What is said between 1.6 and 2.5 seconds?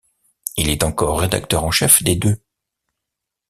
en chef des deux.